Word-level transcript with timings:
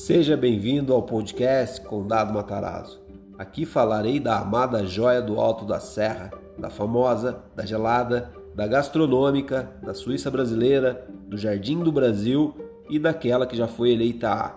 Seja 0.00 0.34
bem-vindo 0.34 0.94
ao 0.94 1.02
podcast 1.02 1.82
Condado 1.82 2.32
Matarazzo. 2.32 3.02
Aqui 3.38 3.66
falarei 3.66 4.18
da 4.18 4.38
amada 4.38 4.86
joia 4.86 5.20
do 5.20 5.38
Alto 5.38 5.66
da 5.66 5.78
Serra, 5.78 6.30
da 6.56 6.70
famosa, 6.70 7.44
da 7.54 7.66
gelada, 7.66 8.32
da 8.54 8.66
gastronômica, 8.66 9.70
da 9.82 9.92
Suíça 9.92 10.30
brasileira, 10.30 11.06
do 11.28 11.36
Jardim 11.36 11.80
do 11.80 11.92
Brasil 11.92 12.56
e 12.88 12.98
daquela 12.98 13.46
que 13.46 13.54
já 13.54 13.68
foi 13.68 13.90
eleita 13.90 14.30
A, 14.30 14.54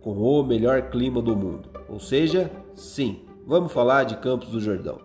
com 0.00 0.12
o 0.12 0.44
melhor 0.44 0.82
clima 0.90 1.20
do 1.20 1.34
mundo. 1.34 1.68
Ou 1.88 1.98
seja, 1.98 2.48
sim, 2.76 3.24
vamos 3.44 3.72
falar 3.72 4.04
de 4.04 4.16
Campos 4.18 4.50
do 4.50 4.60
Jordão. 4.60 5.00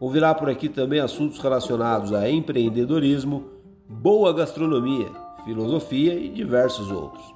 Ouvirá 0.00 0.34
por 0.34 0.50
aqui 0.50 0.68
também 0.68 0.98
assuntos 0.98 1.38
relacionados 1.38 2.12
a 2.12 2.28
empreendedorismo, 2.28 3.44
boa 3.88 4.32
gastronomia, 4.32 5.12
filosofia 5.44 6.14
e 6.14 6.28
diversos 6.28 6.90
outros. 6.90 7.35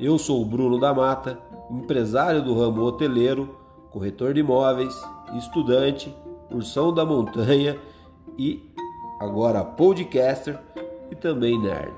Eu 0.00 0.16
sou 0.16 0.40
o 0.40 0.46
Bruno 0.46 0.80
da 0.80 0.94
Mata, 0.94 1.38
empresário 1.70 2.42
do 2.42 2.58
ramo 2.58 2.80
hoteleiro, 2.84 3.54
corretor 3.90 4.32
de 4.32 4.40
imóveis, 4.40 4.98
estudante, 5.36 6.10
ursão 6.50 6.90
da 6.90 7.04
montanha 7.04 7.76
e 8.38 8.62
agora 9.20 9.62
podcaster 9.62 10.58
e 11.10 11.14
também 11.14 11.60
nerd. 11.60 11.92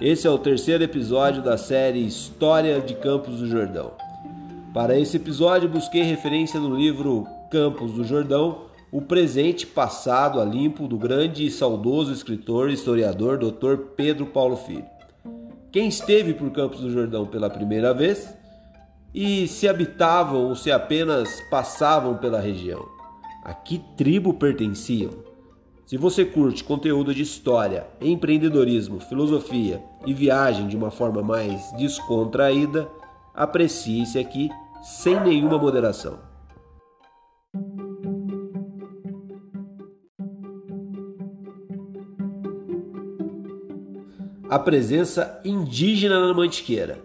Esse 0.00 0.26
é 0.26 0.30
o 0.30 0.36
terceiro 0.36 0.82
episódio 0.82 1.40
da 1.40 1.56
série 1.56 2.04
História 2.04 2.80
de 2.80 2.96
Campos 2.96 3.38
do 3.38 3.46
Jordão. 3.46 3.92
Para 4.74 4.98
esse 4.98 5.16
episódio, 5.16 5.68
busquei 5.68 6.02
referência 6.02 6.58
no 6.58 6.74
livro 6.74 7.24
Campos 7.52 7.92
do 7.92 8.02
Jordão, 8.02 8.62
o 8.90 9.00
presente 9.00 9.64
passado 9.64 10.40
a 10.40 10.44
limpo 10.44 10.88
do 10.88 10.98
grande 10.98 11.46
e 11.46 11.52
saudoso 11.52 12.12
escritor 12.12 12.68
e 12.68 12.74
historiador 12.74 13.38
Dr. 13.38 13.76
Pedro 13.94 14.26
Paulo 14.26 14.56
Filho 14.56 14.90
quem 15.72 15.88
esteve 15.88 16.34
por 16.34 16.50
Campos 16.50 16.80
do 16.80 16.92
Jordão 16.92 17.26
pela 17.26 17.48
primeira 17.48 17.94
vez 17.94 18.32
e 19.14 19.48
se 19.48 19.66
habitavam 19.66 20.48
ou 20.48 20.54
se 20.54 20.70
apenas 20.70 21.40
passavam 21.50 22.18
pela 22.18 22.38
região. 22.38 22.86
A 23.42 23.54
que 23.54 23.78
tribo 23.96 24.34
pertenciam? 24.34 25.10
Se 25.86 25.96
você 25.96 26.24
curte 26.24 26.62
conteúdo 26.62 27.14
de 27.14 27.22
história, 27.22 27.86
empreendedorismo, 28.00 29.00
filosofia 29.00 29.82
e 30.06 30.14
viagem 30.14 30.68
de 30.68 30.76
uma 30.76 30.90
forma 30.90 31.22
mais 31.22 31.72
descontraída, 31.72 32.88
aprecie 33.34 34.02
esse 34.02 34.18
aqui 34.18 34.50
sem 34.82 35.18
nenhuma 35.20 35.58
moderação. 35.58 36.31
A 44.52 44.58
presença 44.58 45.40
indígena 45.46 46.20
na 46.20 46.34
Mantiqueira. 46.34 46.98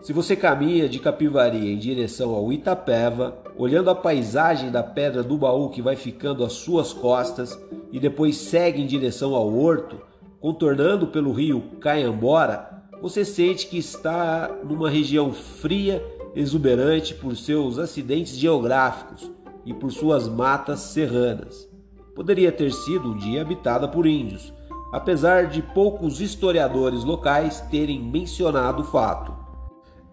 Se 0.00 0.10
você 0.10 0.34
caminha 0.34 0.88
de 0.88 0.98
Capivari 0.98 1.70
em 1.70 1.76
direção 1.76 2.34
ao 2.34 2.50
Itapeva, 2.50 3.36
olhando 3.58 3.90
a 3.90 3.94
paisagem 3.94 4.70
da 4.70 4.82
Pedra 4.82 5.22
do 5.22 5.36
Baú 5.36 5.68
que 5.68 5.82
vai 5.82 5.96
ficando 5.96 6.42
às 6.42 6.54
suas 6.54 6.94
costas 6.94 7.60
e 7.92 8.00
depois 8.00 8.38
segue 8.38 8.80
em 8.80 8.86
direção 8.86 9.34
ao 9.34 9.54
Horto, 9.54 10.00
contornando 10.40 11.08
pelo 11.08 11.30
rio 11.30 11.62
Caiambora, 11.78 12.86
você 13.02 13.22
sente 13.22 13.66
que 13.66 13.76
está 13.76 14.50
numa 14.64 14.88
região 14.88 15.30
fria, 15.30 16.02
exuberante 16.34 17.12
por 17.12 17.36
seus 17.36 17.78
acidentes 17.78 18.34
geográficos 18.34 19.30
e 19.66 19.74
por 19.74 19.92
suas 19.92 20.26
matas 20.26 20.80
serranas. 20.80 21.68
Poderia 22.14 22.50
ter 22.50 22.72
sido 22.72 23.10
um 23.10 23.18
dia 23.18 23.42
habitada 23.42 23.86
por 23.86 24.06
índios, 24.06 24.53
apesar 24.94 25.48
de 25.48 25.60
poucos 25.60 26.20
historiadores 26.20 27.02
locais 27.02 27.60
terem 27.62 28.00
mencionado 28.00 28.82
o 28.82 28.84
fato. 28.84 29.34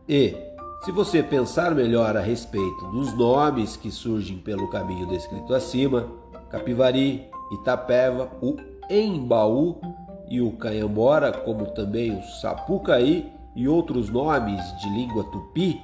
E, 0.10 0.36
se 0.84 0.92
você 0.92 1.22
pensar 1.22 1.76
melhor 1.76 2.18
a 2.18 2.20
respeito 2.20 2.88
dos 2.88 3.14
nomes 3.14 3.78
que 3.78 3.92
surgem 3.92 4.40
pelo 4.40 4.72
caminho 4.72 5.06
descrito 5.06 5.54
acima, 5.54 6.08
Capivari, 6.50 7.30
Itapeva, 7.52 8.32
o 8.42 8.56
Embaú 8.90 9.80
e 10.28 10.42
o 10.42 10.52
Canhambora, 10.54 11.32
como 11.32 11.68
também 11.68 12.18
o 12.18 12.24
Sapucaí 12.42 13.32
e 13.56 13.68
outros 13.68 14.10
nomes 14.10 14.64
de 14.82 14.90
língua 14.90 15.26
tupi, 15.26 15.80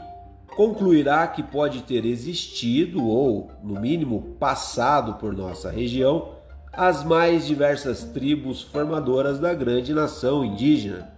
concluirá 0.55 1.27
que 1.27 1.43
pode 1.43 1.83
ter 1.83 2.03
existido 2.03 3.07
ou, 3.07 3.51
no 3.61 3.79
mínimo, 3.79 4.35
passado 4.39 5.19
por 5.19 5.35
nossa 5.35 5.69
região 5.69 6.36
as 6.77 7.03
mais 7.03 7.47
diversas 7.47 8.03
tribos 8.03 8.61
formadoras 8.61 9.39
da 9.39 9.51
grande 9.51 9.95
nação 9.95 10.45
indígena. 10.45 11.11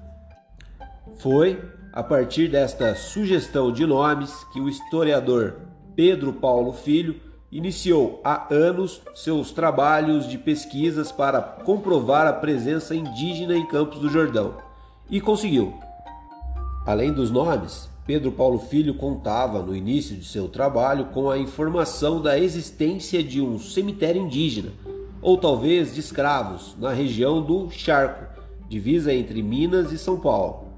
Foi 1.18 1.62
a 1.92 2.02
partir 2.02 2.48
desta 2.48 2.96
sugestão 2.96 3.70
de 3.70 3.86
nomes 3.86 4.32
que 4.54 4.62
o 4.62 4.70
historiador 4.70 5.58
Pedro 5.98 6.32
Paulo 6.32 6.72
Filho 6.72 7.20
iniciou 7.52 8.22
há 8.24 8.48
anos 8.50 9.02
seus 9.14 9.52
trabalhos 9.52 10.30
de 10.30 10.38
pesquisas 10.38 11.12
para 11.12 11.42
comprovar 11.42 12.26
a 12.26 12.32
presença 12.32 12.96
indígena 12.96 13.58
em 13.58 13.68
Campos 13.68 14.00
do 14.00 14.08
Jordão 14.08 14.54
e 15.10 15.20
conseguiu. 15.20 15.74
Além 16.86 17.12
dos 17.12 17.30
nomes, 17.30 17.90
Pedro 18.06 18.32
Paulo 18.32 18.60
Filho 18.60 18.94
contava 18.94 19.62
no 19.62 19.76
início 19.76 20.16
de 20.16 20.24
seu 20.24 20.48
trabalho 20.48 21.08
com 21.08 21.30
a 21.30 21.38
informação 21.38 22.22
da 22.22 22.40
existência 22.40 23.22
de 23.22 23.42
um 23.42 23.60
cemitério 23.60 24.22
indígena 24.22 24.70
ou 25.22 25.38
talvez 25.38 25.94
de 25.94 26.00
escravos, 26.00 26.76
na 26.80 26.92
região 26.92 27.42
do 27.42 27.70
Charco, 27.70 28.26
divisa 28.68 29.14
entre 29.14 29.42
Minas 29.44 29.92
e 29.92 29.98
São 29.98 30.20
Paulo. 30.20 30.70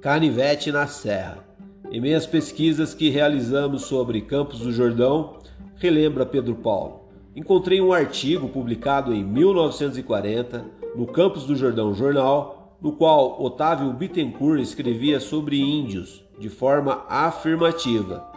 Canivete 0.00 0.70
na 0.72 0.86
Serra. 0.86 1.44
Em 1.90 2.00
meias 2.00 2.26
pesquisas 2.26 2.94
que 2.94 3.08
realizamos 3.08 3.82
sobre 3.82 4.20
Campos 4.20 4.60
do 4.60 4.72
Jordão, 4.72 5.38
relembra 5.76 6.26
Pedro 6.26 6.54
Paulo, 6.56 7.08
encontrei 7.34 7.80
um 7.80 7.92
artigo 7.92 8.48
publicado 8.48 9.14
em 9.14 9.24
1940 9.24 10.64
no 10.94 11.06
Campos 11.06 11.44
do 11.44 11.56
Jordão 11.56 11.94
Jornal, 11.94 12.76
no 12.80 12.92
qual 12.92 13.42
Otávio 13.42 13.92
Bittencourt 13.92 14.60
escrevia 14.60 15.18
sobre 15.18 15.60
índios 15.60 16.24
de 16.38 16.48
forma 16.48 17.04
afirmativa 17.08 18.27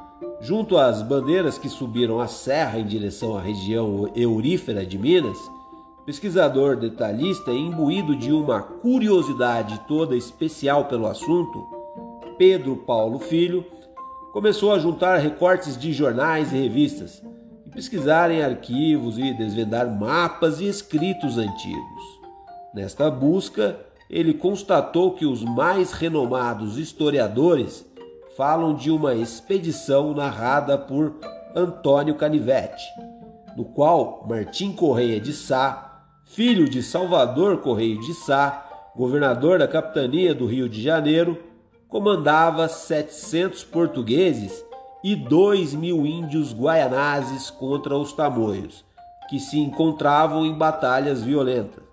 Junto 0.43 0.75
às 0.75 1.03
bandeiras 1.03 1.59
que 1.59 1.69
subiram 1.69 2.19
a 2.19 2.25
serra 2.25 2.79
em 2.79 2.85
direção 2.85 3.37
à 3.37 3.41
região 3.41 4.11
eurífera 4.15 4.83
de 4.83 4.97
Minas, 4.97 5.37
pesquisador 6.03 6.77
detalhista 6.77 7.51
imbuído 7.51 8.15
de 8.15 8.31
uma 8.31 8.59
curiosidade 8.59 9.79
toda 9.87 10.15
especial 10.15 10.85
pelo 10.85 11.05
assunto, 11.05 11.63
Pedro 12.39 12.75
Paulo 12.75 13.19
Filho, 13.19 13.63
começou 14.33 14.73
a 14.73 14.79
juntar 14.79 15.17
recortes 15.17 15.77
de 15.77 15.93
jornais 15.93 16.51
e 16.51 16.57
revistas, 16.57 17.21
e 17.67 17.69
pesquisar 17.69 18.31
em 18.31 18.41
arquivos 18.41 19.19
e 19.19 19.31
desvendar 19.35 19.87
mapas 19.87 20.59
e 20.59 20.67
escritos 20.67 21.37
antigos. 21.37 22.21
Nesta 22.73 23.11
busca, 23.11 23.79
ele 24.09 24.33
constatou 24.33 25.11
que 25.11 25.25
os 25.27 25.43
mais 25.43 25.91
renomados 25.91 26.79
historiadores 26.79 27.85
falam 28.41 28.73
de 28.73 28.89
uma 28.89 29.13
expedição 29.13 30.15
narrada 30.15 30.75
por 30.75 31.13
Antônio 31.55 32.15
Canivete, 32.15 32.83
no 33.55 33.63
qual 33.63 34.25
Martim 34.27 34.71
Correia 34.71 35.19
de 35.19 35.31
Sá, 35.31 36.07
filho 36.25 36.67
de 36.67 36.81
Salvador 36.81 37.57
Correia 37.59 37.99
de 37.99 38.15
Sá, 38.15 38.89
governador 38.95 39.59
da 39.59 39.67
capitania 39.67 40.33
do 40.33 40.47
Rio 40.47 40.67
de 40.67 40.81
Janeiro, 40.81 41.37
comandava 41.87 42.67
700 42.67 43.63
portugueses 43.63 44.65
e 45.03 45.15
2 45.15 45.75
mil 45.75 46.03
índios 46.03 46.51
guaianazes 46.51 47.51
contra 47.51 47.95
os 47.95 48.11
tamoios, 48.11 48.83
que 49.29 49.39
se 49.39 49.59
encontravam 49.59 50.47
em 50.47 50.57
batalhas 50.57 51.21
violentas. 51.21 51.83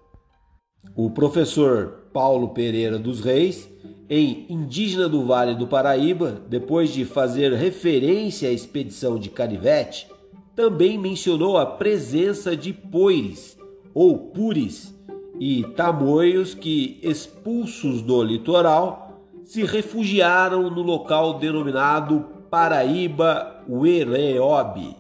O 0.97 1.11
professor 1.11 2.09
Paulo 2.11 2.49
Pereira 2.55 2.99
dos 2.99 3.21
Reis 3.21 3.69
em 4.11 4.47
Indígena 4.49 5.09
do 5.09 5.25
Vale 5.25 5.55
do 5.55 5.67
Paraíba, 5.67 6.41
depois 6.49 6.91
de 6.91 7.05
fazer 7.05 7.53
referência 7.53 8.49
à 8.49 8.53
expedição 8.53 9.19
de 9.19 9.29
Canivete, 9.29 10.09
também 10.57 10.97
mencionou 10.97 11.59
a 11.59 11.67
presença 11.67 12.57
de 12.57 12.73
poires 12.73 13.59
ou 13.95 14.19
puris 14.19 14.95
e 15.39 15.63
tamoios 15.77 16.55
que, 16.55 16.99
expulsos 17.03 18.01
do 18.01 18.23
litoral, 18.23 19.23
se 19.45 19.63
refugiaram 19.63 20.71
no 20.71 20.83
local 20.83 21.39
denominado 21.39 22.25
Paraíba 22.51 23.63
Uereobe, 23.69 24.97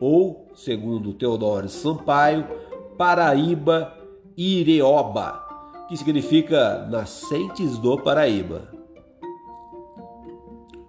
ou, 0.00 0.48
segundo 0.54 1.12
Teodoro 1.12 1.68
Sampaio, 1.68 2.46
Paraíba 2.96 3.94
Ireoba 4.36 5.47
que 5.88 5.96
significa 5.96 6.86
nascentes 6.90 7.78
do 7.78 7.96
Paraíba. 7.98 8.68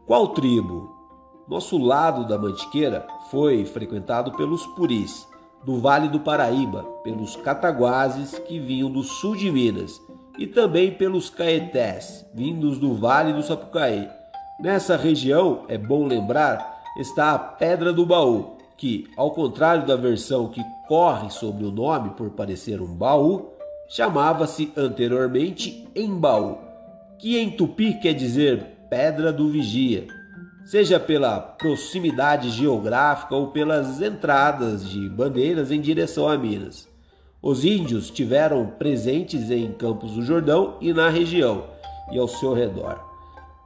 Qual 0.05 0.29
tribo? 0.29 0.95
Nosso 1.47 1.77
lado 1.77 2.27
da 2.27 2.37
Mantiqueira 2.37 3.07
foi 3.31 3.65
frequentado 3.65 4.31
pelos 4.33 4.65
Puris, 4.67 5.27
do 5.63 5.79
Vale 5.79 6.07
do 6.09 6.19
Paraíba, 6.19 6.83
pelos 7.03 7.35
Cataguases, 7.35 8.37
que 8.39 8.59
vinham 8.59 8.91
do 8.91 9.03
sul 9.03 9.35
de 9.35 9.51
Minas, 9.51 9.99
e 10.37 10.45
também 10.45 10.91
pelos 10.91 11.29
Caetés, 11.29 12.25
vindos 12.33 12.77
do 12.77 12.93
Vale 12.93 13.33
do 13.33 13.41
Sapucaí, 13.41 14.07
Nessa 14.59 14.97
região, 14.97 15.63
é 15.69 15.77
bom 15.77 16.05
lembrar, 16.05 16.81
está 16.97 17.31
a 17.31 17.39
Pedra 17.39 17.93
do 17.93 18.05
Baú, 18.05 18.57
que, 18.75 19.07
ao 19.15 19.31
contrário 19.31 19.87
da 19.87 19.95
versão 19.95 20.49
que 20.49 20.61
corre 20.85 21.29
sobre 21.29 21.63
o 21.63 21.71
nome 21.71 22.09
por 22.09 22.29
parecer 22.31 22.81
um 22.81 22.93
baú, 22.93 23.53
chamava-se 23.89 24.71
anteriormente 24.77 25.87
Embaú, 25.95 26.59
que 27.17 27.37
em 27.37 27.49
tupi 27.49 27.95
quer 27.95 28.13
dizer 28.13 28.63
Pedra 28.89 29.33
do 29.33 29.49
Vigia, 29.49 30.07
seja 30.63 30.99
pela 30.99 31.39
proximidade 31.39 32.51
geográfica 32.51 33.35
ou 33.35 33.47
pelas 33.47 33.99
entradas 33.99 34.87
de 34.87 35.09
bandeiras 35.09 35.71
em 35.71 35.81
direção 35.81 36.29
a 36.29 36.37
Minas. 36.37 36.87
Os 37.41 37.65
índios 37.65 38.11
tiveram 38.11 38.67
presentes 38.67 39.49
em 39.49 39.71
Campos 39.71 40.11
do 40.11 40.21
Jordão 40.21 40.77
e 40.79 40.93
na 40.93 41.09
região 41.09 41.63
e 42.11 42.19
ao 42.19 42.27
seu 42.27 42.53
redor. 42.53 43.09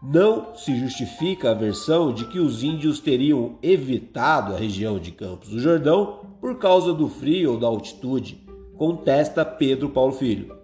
Não 0.01 0.55
se 0.55 0.77
justifica 0.77 1.51
a 1.51 1.53
versão 1.53 2.13
de 2.13 2.25
que 2.25 2.37
os 2.37 2.61
índios 2.61 2.99
teriam 2.99 3.55
evitado 3.63 4.53
a 4.53 4.57
região 4.57 4.99
de 4.99 5.11
Campos 5.11 5.49
do 5.49 5.59
Jordão 5.59 6.19
por 6.39 6.59
causa 6.59 6.93
do 6.93 7.07
frio 7.07 7.53
ou 7.53 7.59
da 7.59 7.67
altitude, 7.67 8.43
contesta 8.77 9.45
Pedro 9.45 9.89
Paulo 9.89 10.13
Filho. 10.13 10.55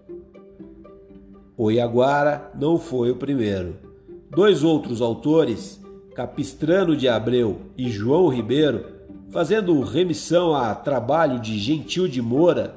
O 1.58 1.70
Iaguara 1.70 2.52
não 2.56 2.78
foi 2.78 3.12
o 3.12 3.16
primeiro. 3.16 3.76
Dois 4.30 4.64
outros 4.64 5.02
autores 5.02 5.80
Capistrano 6.20 6.98
de 6.98 7.08
Abreu 7.08 7.62
e 7.78 7.90
João 7.90 8.28
Ribeiro, 8.28 8.86
fazendo 9.30 9.80
remissão 9.82 10.54
a 10.54 10.76
trabalho 10.76 11.40
de 11.40 11.58
Gentil 11.58 12.10
de 12.10 12.22
Moura, 12.22 12.76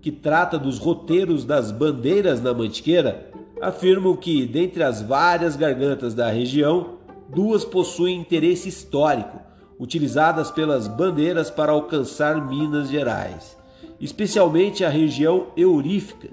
que 0.00 0.12
trata 0.12 0.58
dos 0.58 0.78
roteiros 0.78 1.44
das 1.44 1.72
bandeiras 1.72 2.40
na 2.40 2.54
Mantiqueira, 2.54 3.30
afirmam 3.60 4.14
que, 4.14 4.46
dentre 4.46 4.82
as 4.82 5.02
várias 5.02 5.56
gargantas 5.56 6.14
da 6.14 6.28
região, 6.28 6.98
duas 7.28 7.64
possuem 7.64 8.20
interesse 8.20 8.68
histórico, 8.68 9.40
utilizadas 9.76 10.50
pelas 10.52 10.86
bandeiras 10.86 11.50
para 11.50 11.72
alcançar 11.72 12.46
Minas 12.46 12.88
Gerais, 12.88 13.56
especialmente 14.04 14.84
a 14.84 14.90
região 14.90 15.46
eurífica 15.56 16.28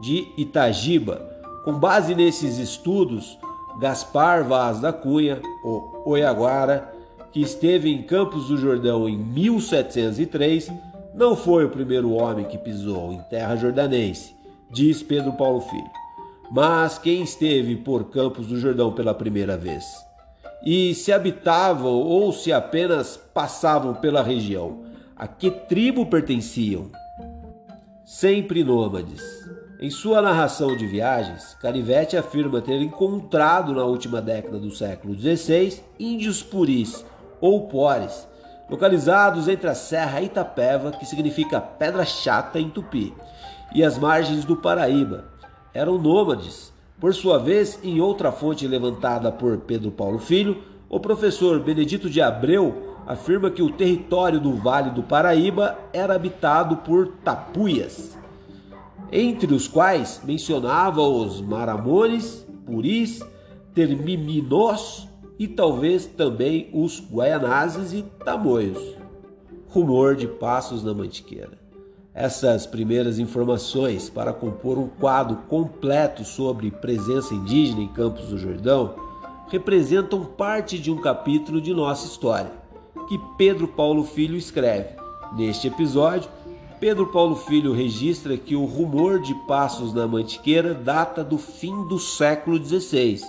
de 0.00 0.26
Itagiba. 0.36 1.24
Com 1.64 1.78
base 1.78 2.12
nesses 2.12 2.58
estudos, 2.58 3.38
Gaspar 3.80 4.42
Vaz 4.42 4.80
da 4.80 4.92
Cunha, 4.92 5.40
o 5.62 6.10
Oiaguara, 6.10 6.92
que 7.30 7.40
esteve 7.40 7.88
em 7.88 8.02
Campos 8.02 8.48
do 8.48 8.56
Jordão 8.56 9.08
em 9.08 9.16
1703, 9.16 10.72
não 11.14 11.36
foi 11.36 11.64
o 11.64 11.70
primeiro 11.70 12.10
homem 12.10 12.46
que 12.46 12.58
pisou 12.58 13.12
em 13.12 13.20
terra 13.30 13.54
jordanense, 13.54 14.34
diz 14.68 15.00
Pedro 15.00 15.34
Paulo 15.34 15.60
Filho, 15.60 15.90
mas 16.50 16.98
quem 16.98 17.22
esteve 17.22 17.76
por 17.76 18.10
Campos 18.10 18.48
do 18.48 18.58
Jordão 18.58 18.90
pela 18.90 19.14
primeira 19.14 19.56
vez. 19.56 19.84
E 20.66 20.92
se 20.96 21.12
habitavam 21.12 21.92
ou 21.92 22.32
se 22.32 22.52
apenas 22.52 23.16
passavam 23.16 23.94
pela 23.94 24.20
região, 24.20 24.82
a 25.16 25.28
que 25.28 25.48
tribo 25.48 26.06
pertenciam? 26.06 26.90
Sempre 28.04 28.62
nômades 28.62 29.44
em 29.80 29.90
sua 29.90 30.22
narração 30.22 30.76
de 30.76 30.86
viagens, 30.86 31.54
Carivete 31.60 32.16
afirma 32.16 32.60
ter 32.60 32.80
encontrado 32.80 33.74
na 33.74 33.84
última 33.84 34.22
década 34.22 34.58
do 34.58 34.70
século 34.70 35.14
XVI 35.14 35.80
índios 35.98 36.42
puris 36.42 37.04
ou 37.40 37.66
pores, 37.66 38.26
localizados 38.70 39.48
entre 39.48 39.68
a 39.68 39.74
Serra 39.74 40.22
Itapeva, 40.22 40.92
que 40.92 41.04
significa 41.04 41.60
pedra 41.60 42.04
chata 42.04 42.58
em 42.58 42.70
tupi, 42.70 43.12
e 43.74 43.84
as 43.84 43.98
margens 43.98 44.44
do 44.44 44.56
Paraíba. 44.56 45.26
Eram 45.74 45.98
nômades. 45.98 46.72
Por 47.00 47.12
sua 47.12 47.38
vez, 47.38 47.78
em 47.82 48.00
outra 48.00 48.32
fonte 48.32 48.66
levantada 48.66 49.30
por 49.32 49.58
Pedro 49.58 49.90
Paulo 49.90 50.18
Filho, 50.18 50.62
o 50.88 51.00
professor 51.00 51.60
Benedito 51.60 52.08
de 52.08 52.22
Abreu 52.22 52.93
afirma 53.06 53.50
que 53.50 53.62
o 53.62 53.70
território 53.70 54.40
do 54.40 54.54
Vale 54.54 54.90
do 54.90 55.02
Paraíba 55.02 55.78
era 55.92 56.14
habitado 56.14 56.78
por 56.78 57.08
tapuias 57.24 58.14
entre 59.16 59.54
os 59.54 59.68
quais 59.68 60.20
mencionava 60.24 61.00
os 61.00 61.40
Maramones, 61.40 62.44
Puris, 62.66 63.22
Termiminós 63.72 65.08
e 65.38 65.46
talvez 65.46 66.04
também 66.04 66.68
os 66.72 67.00
Guaianazes 67.00 67.92
e 67.92 68.02
Tamoios. 68.24 68.96
Rumor 69.68 70.16
de 70.16 70.26
passos 70.26 70.82
na 70.82 70.92
Mantiqueira. 70.92 71.58
Essas 72.12 72.66
primeiras 72.66 73.18
informações 73.18 74.08
para 74.08 74.32
compor 74.32 74.78
um 74.78 74.88
quadro 74.88 75.36
completo 75.48 76.24
sobre 76.24 76.70
presença 76.70 77.34
indígena 77.34 77.82
em 77.82 77.88
Campos 77.88 78.28
do 78.28 78.38
Jordão 78.38 78.94
representam 79.48 80.24
parte 80.24 80.78
de 80.78 80.90
um 80.90 81.00
capítulo 81.00 81.60
de 81.60 81.72
nossa 81.72 82.06
história, 82.06 82.52
que 83.08 83.18
Pedro 83.36 83.68
Paulo 83.68 84.04
Filho 84.04 84.36
escreve. 84.36 84.96
Neste 85.36 85.68
episódio, 85.68 86.30
Pedro 86.80 87.06
Paulo 87.06 87.36
Filho 87.36 87.72
registra 87.72 88.36
que 88.36 88.54
o 88.54 88.64
rumor 88.64 89.20
de 89.20 89.34
passos 89.46 89.94
na 89.94 90.06
Mantiqueira 90.06 90.74
data 90.74 91.24
do 91.24 91.38
fim 91.38 91.86
do 91.88 91.98
século 91.98 92.62
XVI, 92.62 93.20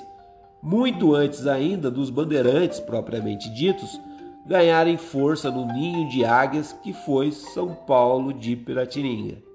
muito 0.62 1.14
antes 1.14 1.48
ainda 1.48 1.90
dos 1.90 2.10
bandeirantes 2.10 2.80
propriamente 2.80 3.50
ditos 3.54 4.00
ganharem 4.46 4.98
força 4.98 5.50
no 5.50 5.66
ninho 5.66 6.08
de 6.10 6.24
águias 6.24 6.72
que 6.72 6.94
foi 6.94 7.32
São 7.32 7.74
Paulo 7.74 8.32
de 8.32 8.56
Piratininga. 8.56 9.55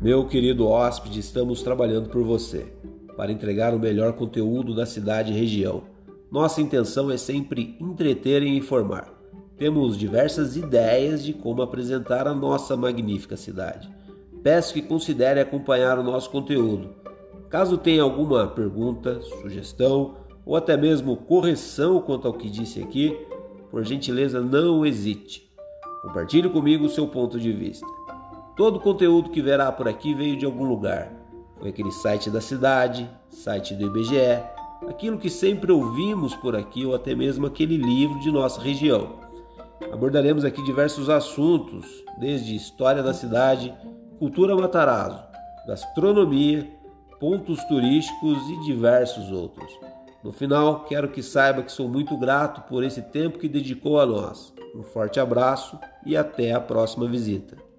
Meu 0.00 0.26
querido 0.26 0.66
hóspede, 0.66 1.20
estamos 1.20 1.60
trabalhando 1.60 2.08
por 2.08 2.24
você 2.24 2.72
para 3.18 3.30
entregar 3.30 3.74
o 3.74 3.78
melhor 3.78 4.14
conteúdo 4.14 4.74
da 4.74 4.86
cidade 4.86 5.30
e 5.30 5.38
região. 5.38 5.82
Nossa 6.32 6.62
intenção 6.62 7.10
é 7.10 7.18
sempre 7.18 7.76
entreter 7.78 8.42
e 8.42 8.48
informar. 8.48 9.12
Temos 9.58 9.98
diversas 9.98 10.56
ideias 10.56 11.22
de 11.22 11.34
como 11.34 11.60
apresentar 11.60 12.26
a 12.26 12.34
nossa 12.34 12.78
magnífica 12.78 13.36
cidade. 13.36 13.90
Peço 14.42 14.72
que 14.72 14.80
considere 14.80 15.38
acompanhar 15.38 15.98
o 15.98 16.02
nosso 16.02 16.30
conteúdo. 16.30 16.94
Caso 17.50 17.76
tenha 17.76 18.02
alguma 18.02 18.46
pergunta, 18.46 19.20
sugestão 19.20 20.14
ou 20.46 20.56
até 20.56 20.78
mesmo 20.78 21.14
correção 21.14 22.00
quanto 22.00 22.26
ao 22.26 22.32
que 22.32 22.48
disse 22.48 22.82
aqui, 22.82 23.14
por 23.70 23.84
gentileza 23.84 24.40
não 24.40 24.86
hesite. 24.86 25.52
Compartilhe 26.00 26.48
comigo 26.48 26.86
o 26.86 26.90
seu 26.90 27.06
ponto 27.06 27.38
de 27.38 27.52
vista. 27.52 27.86
Todo 28.60 28.76
o 28.76 28.80
conteúdo 28.80 29.30
que 29.30 29.40
verá 29.40 29.72
por 29.72 29.88
aqui 29.88 30.12
veio 30.12 30.36
de 30.36 30.44
algum 30.44 30.64
lugar 30.64 31.10
foi 31.58 31.70
aquele 31.70 31.90
site 31.90 32.28
da 32.28 32.42
cidade, 32.42 33.10
site 33.30 33.72
do 33.72 33.86
IBGE, 33.86 34.38
aquilo 34.86 35.16
que 35.16 35.30
sempre 35.30 35.72
ouvimos 35.72 36.36
por 36.36 36.54
aqui 36.54 36.84
ou 36.84 36.94
até 36.94 37.14
mesmo 37.14 37.46
aquele 37.46 37.78
livro 37.78 38.20
de 38.20 38.30
nossa 38.30 38.60
região. 38.60 39.18
Abordaremos 39.90 40.44
aqui 40.44 40.62
diversos 40.62 41.08
assuntos, 41.08 41.86
desde 42.18 42.54
história 42.54 43.02
da 43.02 43.14
cidade, 43.14 43.74
cultura 44.18 44.54
Matarazzo, 44.54 45.24
gastronomia, 45.66 46.70
pontos 47.18 47.64
turísticos 47.64 48.46
e 48.50 48.60
diversos 48.66 49.32
outros. 49.32 49.72
No 50.22 50.32
final, 50.32 50.84
quero 50.84 51.08
que 51.08 51.22
saiba 51.22 51.62
que 51.62 51.72
sou 51.72 51.88
muito 51.88 52.14
grato 52.18 52.60
por 52.68 52.84
esse 52.84 53.00
tempo 53.00 53.38
que 53.38 53.48
dedicou 53.48 53.98
a 53.98 54.04
nós. 54.04 54.52
Um 54.76 54.82
forte 54.82 55.18
abraço 55.18 55.78
e 56.04 56.14
até 56.14 56.52
a 56.52 56.60
próxima 56.60 57.08
visita. 57.08 57.69